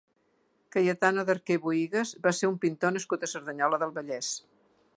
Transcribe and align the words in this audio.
Cayetano 0.75 1.25
de 1.27 1.33
Arquer 1.35 1.57
Buigas 1.65 2.13
va 2.25 2.33
ser 2.37 2.49
un 2.53 2.57
pintor 2.65 2.95
nascut 2.95 3.27
a 3.27 3.29
Cerdanyola 3.35 3.81
del 3.85 3.95
Vallès. 3.99 4.31